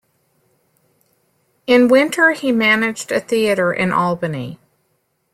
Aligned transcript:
In 1.67 1.87
winter, 1.87 2.31
he 2.31 2.51
managed 2.51 3.11
a 3.11 3.19
theatre 3.21 3.71
in 3.71 3.91
Albany. 3.91 4.57